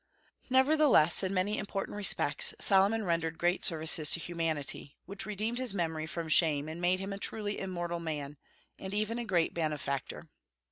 [0.49, 6.07] Nevertheless, in many important respects Solomon rendered great services to humanity, which redeemed his memory
[6.07, 8.37] from shame and made him a truly immortal man,
[8.79, 10.27] and even a great benefactor.